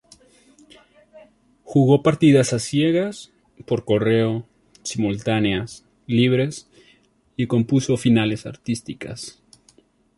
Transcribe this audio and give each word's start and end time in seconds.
Jugó 1.63 2.01
partidas 2.01 2.53
a 2.53 2.59
ciegas, 2.59 3.31
por 3.67 3.85
correo, 3.85 4.47
simultáneas, 4.81 5.85
libres, 6.07 6.67
y 7.37 7.45
compuso 7.45 7.97
finales 7.97 8.47
artísticas. 8.47 9.43